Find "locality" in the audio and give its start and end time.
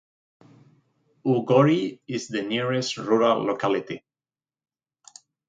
3.43-4.03